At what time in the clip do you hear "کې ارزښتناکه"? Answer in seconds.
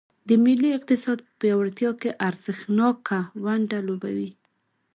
2.01-3.19